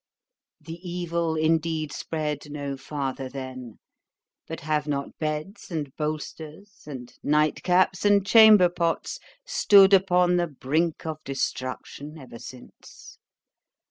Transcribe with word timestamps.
_—The 0.63 0.79
evil 0.81 1.35
indeed 1.35 1.91
spread 1.91 2.49
no 2.49 2.75
farther 2.75 3.29
then—but 3.29 4.61
have 4.61 4.87
not 4.87 5.15
beds 5.19 5.69
and 5.69 5.95
bolsters, 5.95 6.81
and 6.87 7.13
night 7.21 7.61
caps 7.61 8.03
and 8.03 8.25
chamber 8.25 8.67
pots 8.69 9.19
stood 9.45 9.93
upon 9.93 10.37
the 10.37 10.47
brink 10.47 11.05
of 11.05 11.23
destruction 11.23 12.17
ever 12.17 12.39
since? 12.39 13.19